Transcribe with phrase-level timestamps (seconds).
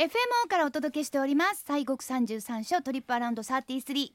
[0.00, 1.62] FMO からお届けしております。
[1.62, 4.10] 西国三十三所トリップアラウンド33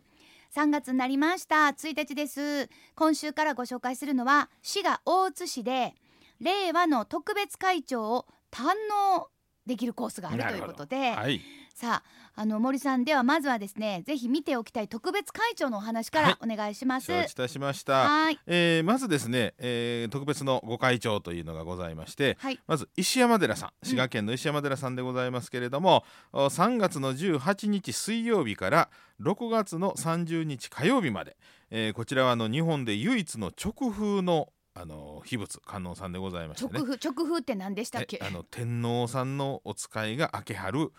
[0.51, 1.67] 3月になりました。
[1.67, 2.71] 1日です。
[2.95, 5.93] 今週からご紹介するのは滋賀大津市で
[6.39, 9.27] 令和の特別会長を堪能
[9.67, 11.39] できるコースがあるということで、はい、
[11.75, 17.07] さああの森さんではまずはですねぜひ見ておきたい特別会長のお話からお願いします。
[17.07, 18.07] 承知いたしました。
[18.09, 18.39] はい。
[18.45, 22.59] えーまずですね、えー特別のご会長というのがございまして、はい。
[22.67, 28.89] まず石山寺さん滋賀県の石山寺さんでございますけれども、お3月の18日水曜日から
[29.21, 31.37] 6月の30日火曜日まで、
[31.71, 36.71] えーこちらはあの日本で唯一の直風のあの秘仏観音さんでございましてね。
[36.73, 38.19] 直風直風って何でしたっけ？
[38.21, 40.91] えあの天皇さんのお使いが開けはる、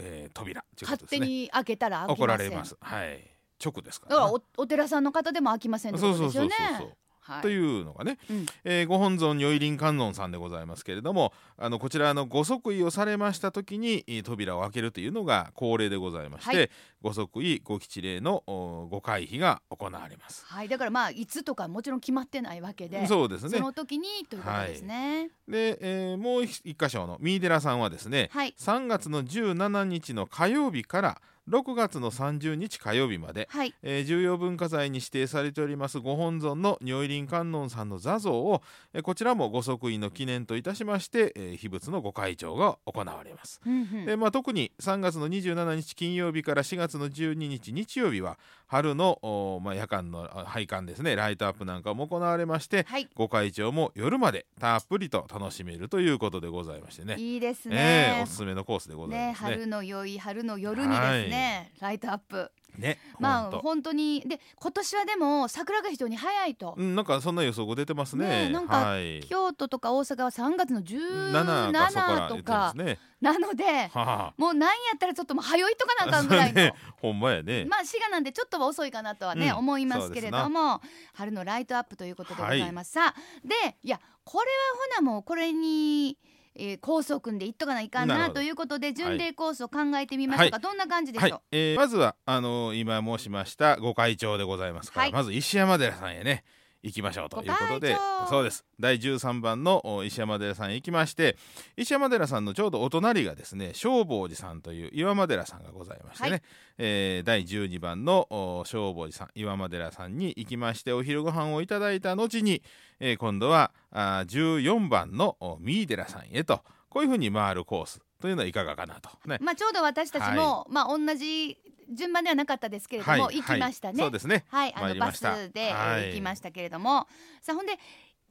[0.00, 2.50] えー扉というこ勝手に開けたら怒ません。
[2.50, 2.76] られます。
[2.80, 3.30] はい。
[3.62, 6.50] 直ですかだかららね、おお寺さんの方でも開きませんってことですよね。
[6.50, 6.96] そうそうそうそう。
[7.30, 7.42] はい。
[7.42, 8.46] というのがね、うん。
[8.64, 16.70] えーご本尊如意輪観音さんでございますけれどもあのこちらのご即位をされました時にえー扉を開けるというのが恒例でございまして、はい。
[17.02, 20.44] ご即位ご吉礼のおご会費が行われます。
[20.46, 20.68] はい。
[20.68, 23.58] だからまあいつとかもちろん決まってないわけでそうですね。
[23.58, 25.30] その時にということですね。
[25.48, 28.54] で、えーもう一一箇所の三井寺さんはですね、はい。
[28.58, 33.74] 3月の17日の火曜日から6月の30日火曜日まで、はい。
[33.82, 43.60] えー重要文化財に指定されておりますご本尊の如意輪観音さんの座像を、えーこちらもご即位の記念といたしまして、えー秘仏のご開帳が行われます。
[43.66, 44.06] うんうん。
[44.06, 51.16] でまあ、特に3月の27日金曜日から4月の12日日曜日は春の、おまあ、夜間のあ拝観ですね。
[51.16, 53.08] ライトアップなんかも行われましてはい。
[53.14, 57.16] ご開帳も夜までたっぷりと楽しめるということでございましてね。
[57.18, 58.14] いいですえね。
[58.20, 59.50] えおすすめのコースでございねますね。
[59.50, 61.39] 春の良い春の夜にですね
[61.80, 62.50] ライトアップ。
[62.78, 64.22] ねまあ本当に。
[64.26, 66.74] で今年はでも桜が非常に早いと。
[66.76, 66.82] う。
[66.82, 68.26] ん、なんかそんな予想が出てますね。
[68.26, 71.90] ねえなんかはい、京都とか大阪は3月の7か。
[71.90, 72.98] そこから17とかすね。
[73.20, 76.54] なのではあ、もうなんやったらちょっともう早いとかなあかんぐらいの。
[76.62, 77.66] ね、ほんまやね。
[77.66, 80.80] まあ滋賀なんでちょっとは遅いかなとはね、うん思いますけれども
[81.12, 86.16] 春のライトアップということでございます、さあでいやこれはほなもうこれに、
[86.60, 95.12] えー、コースを組んでいっとかないかんなということで巡礼コースを考えてみましたが、どんな感じでしょう、はい、えーまずはあのー今申しましたご会長でございますから、はい。
[95.12, 96.44] まず石山寺さんへね
[96.82, 97.96] 行きましょうということで
[98.28, 98.64] そうです。
[98.78, 101.36] 第13番のお石山寺さんへ行きまして
[101.76, 106.42] 石山寺さんのちょうどお隣がですね正法寺さんという岩間寺さんがございましてね、はい。
[106.78, 112.62] えー第12番のお正法寺さん岩間寺さんに行きましてお昼ご飯をいただいた後に、
[112.98, 119.10] えー今度はあー14番のお三井寺さんへとこういうふうに回るコースというのはいかがかなと。
[119.26, 119.38] ね。
[119.40, 121.56] まあちょうど私たちも、まあ同じ
[121.90, 124.44] 順番ではなかったですけれども、行きましたね、はいそうですね。
[124.48, 125.20] はい、あのバス
[125.52, 127.06] で、行きましたけれども。
[127.40, 127.78] さあほんで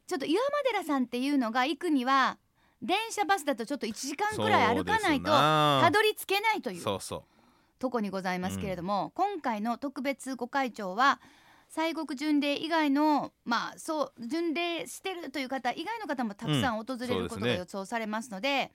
[0.07, 2.39] ちょっと岩間寺さんっていうのが行くには
[2.81, 6.83] 電車バスだとちょっと1時間くらい歩かないとたたどり着けないという
[7.77, 11.21] とこにございますけれども、今回の特別ご会長は
[11.69, 18.71] 西国巡礼以外のまあそう巡礼してるという方以外の方もたくさん訪れることが予想されますので,、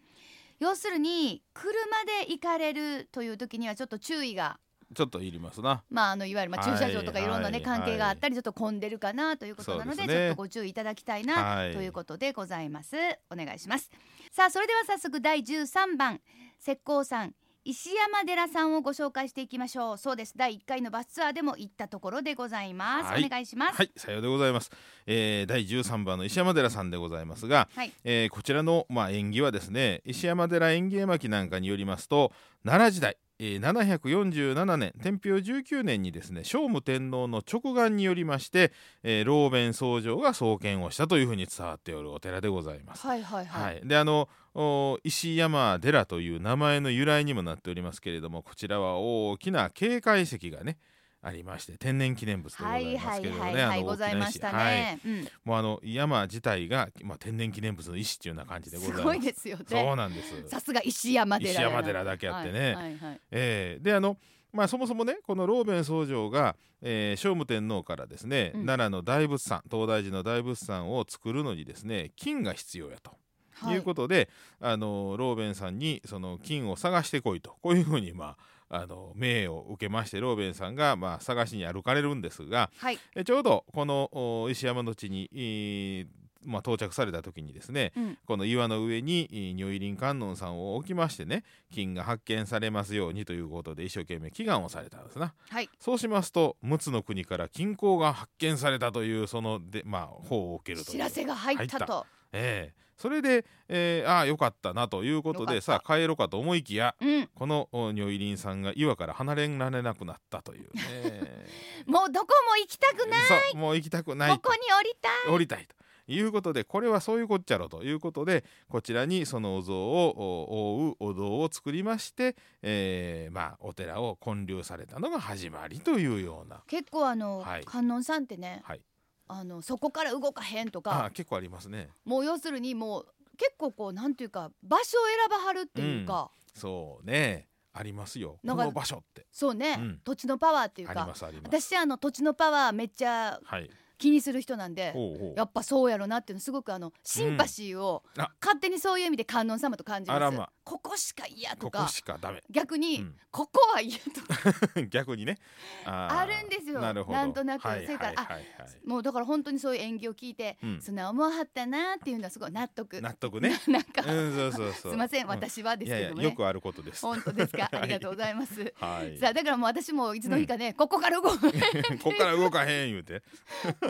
[0.60, 1.72] 要するに車
[2.04, 4.63] で行かれるという時にはちょっと注意がう
[4.94, 5.82] ちょっといりますな。
[5.90, 7.62] まあ、あのいわゆるまあはい駐車場とかいろんなね、はい。
[7.62, 10.14] 関係があったりちょっと混んでるかなということなのでそうですね。
[10.14, 11.72] ちょっとご注意いただきたいな、はい。
[11.72, 12.96] ということでございます。
[13.30, 13.90] お願いします
[14.32, 16.20] さあそれでは早速第13番。
[16.60, 17.34] 石膏山
[17.66, 19.98] 石山寺さんをご紹介していきましょう。
[19.98, 20.34] そうです。
[20.36, 23.24] 第1回のバスツアーでも行ったところでございます、はい。
[23.24, 23.76] お願いします。
[23.76, 24.70] はい、さようでございます。
[25.06, 27.92] えー、第13番の石山寺さんでございますが、はい。
[28.04, 32.32] えーこちらの、まあ、縁起はですね石山寺縁起絵巻なんかによりますと
[32.64, 38.72] 奈良時代、えー、747年天平19年にですね聖武天皇の直眼によりまして、
[39.02, 43.06] えー、老弁僧正が創建をしたというふうに伝わっておるお寺でございます。
[43.06, 50.78] はいはいはい、はい、であのお石山寺という名前の由来にもなっておりますけれどもこちらは大きな警戒石がね
[51.26, 54.74] ありまして天然記念物でござはいいますけれどもはいはいねあのはいございましたはい。
[54.76, 55.28] ね、うん。
[55.44, 59.00] もうあの山自体が、まあ、天然記念物の石っていうような感じでございます。
[59.00, 60.48] すごいですよそうねなんです。
[60.48, 63.20] さすが石山寺石山寺だけあってね、はいはいはい。
[63.30, 64.16] えーであの
[64.52, 68.66] まあそもそもねこの老弁僧正が、えー聖武天皇からですね、うん。
[68.66, 73.12] 奈良の大仏さん東大寺の大仏さんを作るのにですね金が必要やと。
[73.54, 73.76] はい。
[73.76, 74.28] いうことで、
[74.60, 77.56] あのローベンさんにその金を探してこいと。
[77.62, 78.36] こういうふうに、まあ、
[78.74, 82.98] あの命を受けましてローベンさんが、まあ、探しに歩かれるんですがはい。
[83.14, 86.06] えちょうどこのお石山の地に、えー
[86.44, 88.18] まあ、到着された時にですねうん。
[88.26, 95.34] この岩の上にえー如意輪観音さんを置きましてね金が発見されますようにということで一生懸命祈願をされたんですな。
[95.48, 95.70] はい。
[95.78, 102.06] そうしますと陸奥の国から金鉱が発見されたというそので、まあ、法を受けると知らせが入ったと。
[102.32, 107.28] ええそれで、えー、ああよかったなということでさあ帰ろうかと思いきやうん。
[107.34, 111.44] このお如意輪さんが岩から離れられなくなったというね。
[111.86, 113.16] もうどこも行きたくな
[113.50, 113.56] い。
[113.56, 115.32] もう行きたくないここに降りたい。
[115.32, 115.74] 降りたいと
[116.06, 127.64] いうことでこれはそういうこっちゃろということでこちらにそのお像をお覆うお堂を作りまして、えーまあ、お寺を建立されたのが始まりというような、結構あの、はい。
[127.64, 128.80] 観音さんってねはい、
[129.26, 131.88] あのそこから動かへんとあか結構ありますね。
[132.04, 133.06] もう要するにもう
[133.36, 137.48] 結構こうなんていうか場所を選ばはるっていうか、そうね。
[137.76, 138.38] ありますよ。
[138.46, 139.26] この場所って。
[139.32, 140.00] そうね、うん。
[140.04, 141.62] 土地のパワーっていうありかますあります。
[141.62, 143.68] 私あの土地のパワーめっちゃはい、
[143.98, 144.94] 気にする人なんで
[145.36, 148.30] やっぱそうやろなっていうのすごくあのシンパシーをあ。
[148.40, 152.42] 勝手にそういう意味で観音様と感じます、あらまここしか嫌とこかこしかダメ。
[152.50, 153.14] 逆に、うん。
[153.30, 154.82] ここは嫌とか。
[154.88, 155.38] 逆にね。
[155.84, 156.80] あーあるんですよ。
[156.80, 157.18] なるほど。
[157.18, 157.68] なんとなく。
[157.68, 158.88] はいそれからはいはいはい。
[158.88, 160.80] もうだから本当にそういう演技を聞いて、うん。
[160.80, 163.00] 素直もはったなっていうのはすごい納得。
[163.02, 163.60] 納得ね。
[163.68, 164.92] なんか、うんそうそうそう。
[164.92, 166.14] すいません、う私はですけどもね。
[166.14, 167.02] いやいやよくあることです。
[167.02, 167.64] 本当ですか？
[167.64, 169.18] はいありがとうございます、はい。
[169.18, 173.22] さあだからもう私もいつの日かね、ここから動くこっから動かへん言うて。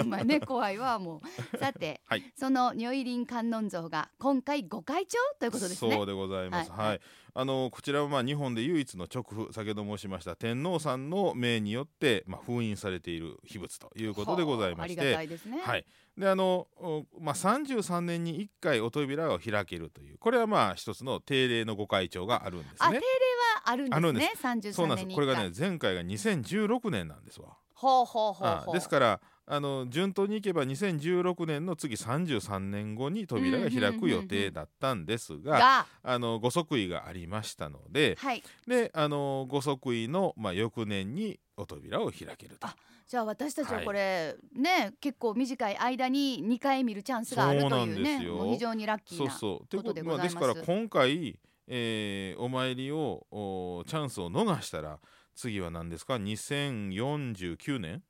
[0.06, 1.22] まあね怖いわも
[1.52, 1.58] う。
[1.58, 2.32] さて、はい。
[2.36, 5.92] その如意輪観音像が今回ご開帳ということですね。
[5.94, 6.63] そうでございます。
[6.70, 7.00] はいはい。
[7.36, 15.24] あのこちらはまあ日本で唯一の直符先ほど申しました天皇さんの命によってまあ封印されている秘仏ということでございましはあありがたて。
[15.24, 15.84] いですねはい、
[16.16, 23.00] であの、おまあ、33年に1回お扉を開けるというこれはまあ一つの定例のご開帳があるんですねあ定例。
[23.00, 27.56] はあるんですね三十そうなんです三年に一回これがね前回が2016年なんですわ。
[27.74, 35.86] ほうほうほうほうあですからあの順当にいけば2016年の次33年後に扉が開く予定だったんですが、が。
[36.02, 38.42] あのご即位がありましたのではい。
[38.66, 42.66] であのご即位の、まあ、翌年にお扉を開けると。
[42.66, 42.76] あ。
[43.06, 43.84] じゃあ私たちははい。
[43.84, 48.36] これ、ね結構短い間に2回見るチャンスがあるというねですよ。
[48.36, 49.68] もう非常にラッキーなそうそう。
[49.68, 50.34] ということでまあ、ございます。
[50.34, 54.98] ですから今回、えーお参りをおチャンスを逃したら
[55.34, 58.02] 次は何ですか？2049年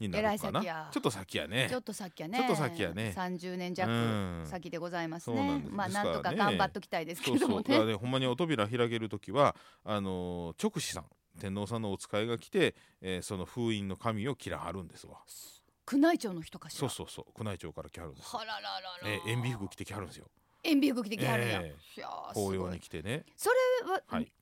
[0.00, 0.88] になるかな？
[0.92, 1.66] ちょっと先やね。
[1.70, 2.38] ちょっと先やね。
[2.38, 3.12] ちょっと先やね。
[3.16, 4.46] 30年う弱ん。
[4.46, 9.54] 先でございますそうなんまあなんとか頑張っときたいですけそうどもそうだからねねほんまにお扉開ける時は
[9.84, 11.06] あのー直使さん。
[11.40, 15.18] 天皇さんのお使いが来て、えーその封印の紙を切らはるんですわ。
[15.92, 16.78] 宮内庁の人かしら？
[16.80, 17.42] そうそうそう。
[17.42, 18.32] 宮内庁から来はるんです。
[18.32, 19.08] よはらららら。
[19.08, 20.26] えー、塩ビ服着てきはるんですよ。
[20.62, 21.94] 塩ビ服着てきはるんや、えー。
[21.94, 22.00] す
[22.34, 22.72] 法要ごい。
[22.74, 23.24] に来てね。
[23.36, 23.50] そ
[23.84, 24.32] れは、はい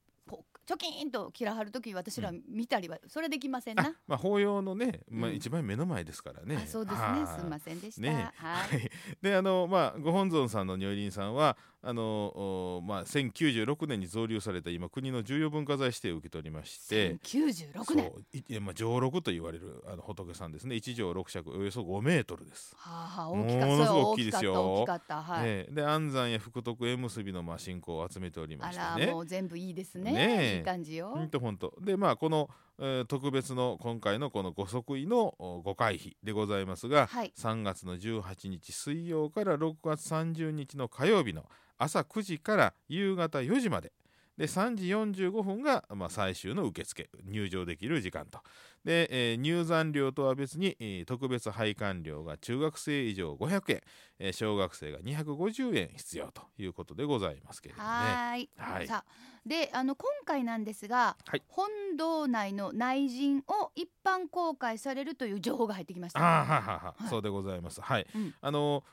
[0.62, 7.02] こうチョキーンと切らはる時私ら見たりはそれできませんな、あまあ法要のね、まあ、うん一番目の前ですからね、あそうですね。
[7.02, 7.38] はい。
[7.38, 8.30] すみませんでした、ね。
[8.36, 8.70] はい。
[8.70, 17.16] はい、であのまあご本尊さんの如意輪さんはあのおまあ1096年に造立された今国の重要文化財指定を受け取りまして。
[17.24, 17.84] 96年。
[17.84, 18.54] そう。
[18.54, 20.76] いまあ上六と言われるあの仏さんですね。
[20.76, 22.74] 一畳六尺およそ5メートルです。
[22.76, 23.66] はあ、大きかった。
[23.66, 24.74] ものすごい大きいですよ。
[24.74, 25.32] 大きかった大きかった。
[25.34, 29.06] はい、ええで安産や福徳縁結びのまあ信仰を集めておりまあしてね。
[29.06, 30.12] らもう全部いいですね。
[30.12, 37.32] ねえいい感じよ、ほんとほんとでまあこの、えー特別の今回のこのご即位のおご会費でございますが、はい。
[37.36, 41.44] 3月の18日水曜から6月30日の火曜日の
[41.78, 43.92] 朝9時から夕方4時まで
[44.36, 48.40] で3時45分が、まあ、最終の受付入場できる時間と。
[48.84, 53.80] で、えー入山料とは別に、えー特別拝観料が中学生以上500円、
[54.18, 57.92] えー小学生が250円必要ということでございますけれどもね。
[57.94, 58.50] はーい。
[58.56, 58.86] はい。
[58.86, 61.42] さあであの今回なんですが、はい。
[61.48, 66.20] 本堂内の内陣を一般公開されるという情報が入ってきました。
[66.20, 67.08] あーははは、はい。
[67.10, 67.80] そうでございます。
[67.80, 68.34] はい、うん。
[68.40, 68.84] あの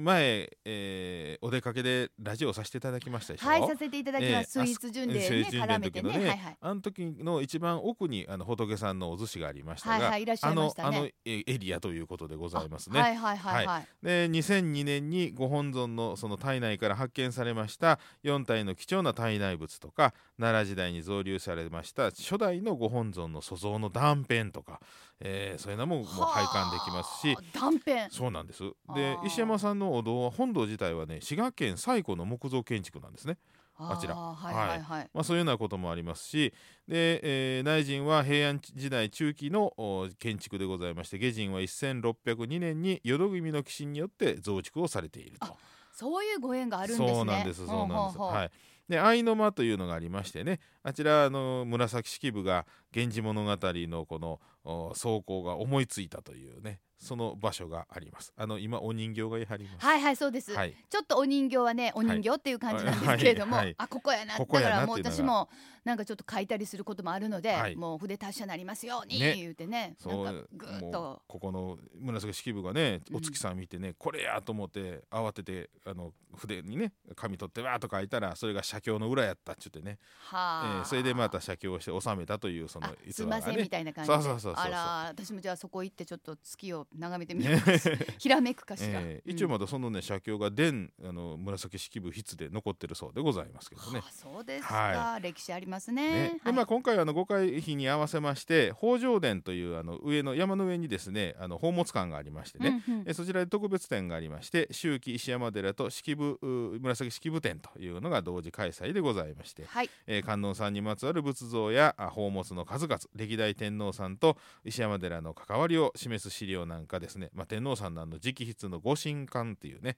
[0.00, 3.46] 前、えーお出かけでラジオをさせていただきましたでしょ？
[3.46, 5.20] はいさせていただきます、ええスイーツ巡礼ね
[5.50, 6.12] 絡めてね。
[6.18, 6.56] ねはいはい。
[6.60, 10.88] あの時の一番奥にあの仏さんのお寿司がありましたが、はいはいいらっしゃいましたね。
[10.88, 13.00] あのあのえエリアということでございますね。
[13.00, 24.80] はいはいはいはい、で2002年にご本尊のその体内から発見されました4体の貴重な体内物とか奈良時代に造立されました初代のご本尊の塑像の断片とか、
[25.20, 27.34] えーそういうのももう拝観できますし。
[27.34, 28.10] はあ断片。
[28.10, 28.64] そうなんです。
[28.88, 33.38] あでー石山さんのお堂は本堂自体はね滋賀県最古の木造建築なんですね。
[33.82, 36.52] あちらーはいはいはい、まあ、そういうようなこともありますし
[36.86, 45.56] で、えー内陣は平安時代中期のお建築でございまして下陣は1602年に淀君の寄進によって増築をされていると。
[45.92, 48.18] そういうご縁があるんですねそうなんですそうなんです。
[48.18, 48.50] はい
[48.90, 58.32] で愛の間というのがありましてねあちらあの紫式部が「源氏物語」のこのお走行が思いついたというねその場所があります。
[58.36, 59.86] あの今お人形がやはります。
[59.86, 60.74] はいはいそうです、はい。
[60.88, 63.64] ちょっとお人形はねお人形っていう感じなんですけれども、はい。
[63.64, 65.48] はいあここやなここやなだからもう私も
[65.82, 67.74] なんかちょっと書いたりすることもあるので、はい。
[67.74, 69.34] もう筆達者なりますようにね。
[69.34, 71.22] 言うてねそうぐーっと。
[71.26, 73.16] ここの紫式部がねうん。
[73.16, 80.76] お月さん見てね、これやと思って慌ててあの筆にね紙取ってわーっと書いたらそれが写経の裏やったっちゅってね、はあ。
[80.80, 84.16] えーそれでまた写経をして収めたというそのあ逸話がすいませんみねたいな感じで。
[84.16, 84.64] そうそうそうそうそう。
[84.64, 84.78] あら
[85.08, 87.60] 私もじゃあそこ行ってちょっと月を眺めてみよう
[88.18, 94.00] ひらめくかしら、えー一応まだそのね写経が伝あの紫式部筆で残ってるそうでございますけどね。
[94.00, 94.06] は。
[94.08, 96.00] あそうですか、は歴史ありますね。
[96.00, 96.20] ね。
[96.42, 96.52] はい。
[96.52, 103.04] でまあ、今回はあの御会日に合わせまして北条殿というあの上の山の上にですねあの宝物館がありましてね、うんうん。
[103.06, 109.90] えそちらで特別展がありまして秋季石山寺と式部う紫式部展というのが同時開催でございまして、はい。
[110.06, 119.96] えー観音さんにまつわる仏像やあ宝物の数々歴代天皇さんと石山寺の関わりを示す資料なんかですね、まあ、天皇さんのあの直筆の御神館っていうね、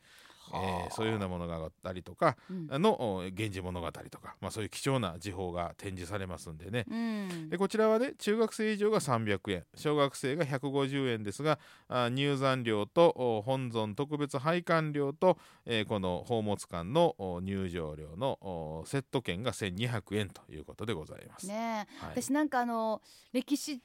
[0.53, 2.67] えーそういうようなものがあったりとか、うん。
[2.67, 7.49] 源氏物語とか、まあ、そういう貴重な時報が展示されますんでね、うん。
[7.49, 11.59] でこちらはね中学生以上が300円小学生が150円ですが
[11.89, 21.47] あ入山料とお本尊特別拝観料と、えーこの宝物館のお入場料のおセット券が1200円ということでございます。
[21.47, 22.05] ねえ。
[22.05, 22.23] はい。
[22.23, 23.81] 私なんかあの歴史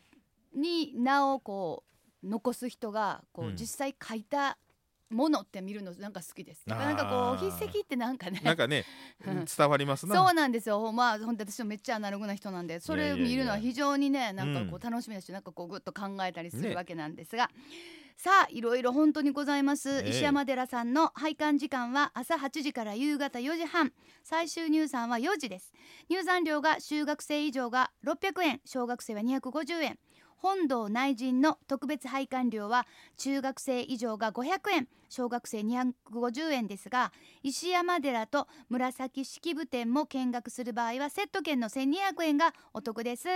[0.55, 3.55] に名をこう残す人がこう、うん。
[3.55, 4.57] 実際書いた
[5.09, 6.63] ものって見るのなんか好きです。
[6.69, 6.77] あー。
[6.77, 8.41] なんかこう筆跡ってなんかね。
[8.43, 8.83] なんかね
[9.25, 9.45] うん。
[9.45, 10.15] 伝わりますな。
[10.15, 10.91] そうなんですよ。
[10.91, 16.69] まあ本当私もめっちゃアナログな人なんで、それ見るのは非常にね、なんかこうう楽しみだし、なんかこうぐっと考えたりすね。
[16.69, 17.49] るわけなんですが。
[18.19, 20.09] さあいろいろ本当にございます、ええ。
[20.09, 23.93] 石山寺さんの拝観時間は朝8時から夕方4時半。
[24.23, 25.71] 最終入山は4時です。
[26.09, 28.61] 入山料が中学生以上が600円。
[28.65, 29.99] 小学生は250円
[30.37, 32.85] 本堂内陣の特別拝観料は
[33.17, 37.11] 中学生以上が500円小学生250円ですが
[37.43, 43.27] 石山寺と紫式部店も見学する場合はセット券の1200円がお得です。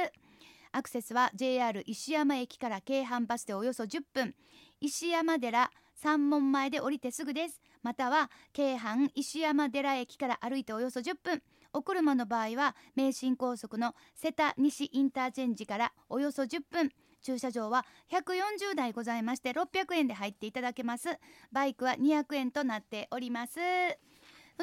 [0.73, 4.35] アクセスは JR 石山駅から京阪バスでおよそ10分。
[4.79, 7.61] 石山寺三門前で降りてすぐです。
[7.83, 11.43] または京阪石山寺駅から歩いておよそ10分。
[11.73, 16.91] お車の場合は名神高速の瀬田西インターチェンジからおよそ10分。
[17.21, 21.07] 駐車場は140台ございまして600円で入っていただけます。
[21.51, 23.59] バイクは200円となっております。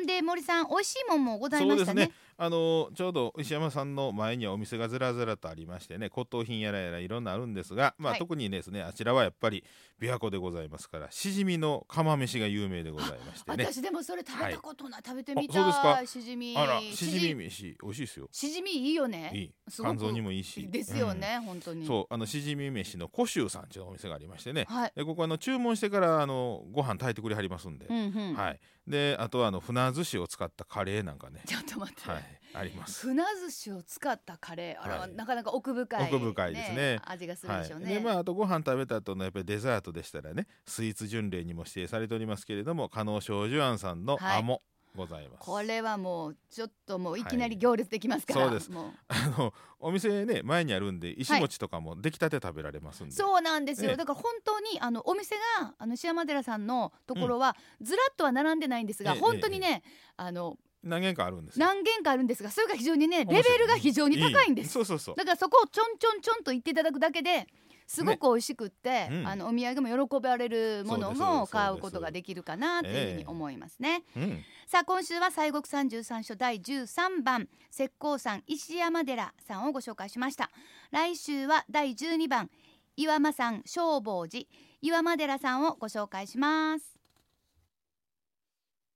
[0.00, 2.02] んで森さん美味しいもんもございましたね。
[2.02, 2.14] そうですね。
[2.40, 9.64] あのちょうど石山さんの前にはお店がずらずらとありましてね骨董品やらやらいろんなあるんですが、まあはい特にですねあちらはやっぱり
[10.00, 13.64] 琵琶湖でございますからしじみの釜飯が有名でございましてね。
[13.64, 15.94] 私でもそれ食べたことない、食べてみあそうですか？
[15.96, 18.28] たいしじみあらしじみ飯美味しいですよ。
[18.30, 20.68] しじみいいよねいい肝臓にもいいし。
[20.68, 24.64] ですよね、本当にうんそうあのしじみ飯の古州さんというお店がありましてね。
[24.68, 27.86] はいでここあの注文してからあのご飯炊いてくれはりますんで。
[27.86, 28.60] うんうん、はい。
[28.86, 31.42] であとはあの船寿司を使ったカレーなんかね。
[31.46, 33.06] ちょっと待って、はいあります。
[33.06, 35.14] 船寿司を使ったカレーあれははい。
[35.14, 37.00] なかなか奥深い、奥深いですね。
[37.04, 44.38] 味がするはい、でしょうね、でまああとご飯食べた後のやっぱりデザートでしたらねスイーツ巡礼にも指定されておりますけれども加納少女庵さんのはい。
[44.38, 44.62] アモ
[44.96, 48.70] ございます、これはもうちょっともういきなり行列できますから、そうです。
[49.08, 59.82] あのお店ね前にあるんで石餅とかも出来たて食べられますんで、そうなんですよ、ねだから本当にあのお店があの石山寺さんのところは、ずらっとは並んでないんですが、ええ本当にね、
[60.16, 61.66] あの何軒かあるんですよ。
[61.66, 64.70] 何軒かあるんですがそれが非常にねレベルが非常に高いんです。
[64.70, 65.16] そうそうそう。
[65.16, 67.46] だからそこをちょんちょんちょんと言っていただくだけで
[67.86, 69.26] すごく美味しくって、うん。
[69.26, 74.04] あのお土産も喜ばれるものも買うことができるかなというふうに思いますね。
[74.16, 74.44] うん。
[74.66, 80.50] さあ今週は西国三十三所第13番石膏山石山寺さんをご紹介しました。
[80.90, 82.50] 来週は第12番
[82.96, 84.44] 岩間山消防寺
[84.82, 86.97] 岩間寺さんをご紹介します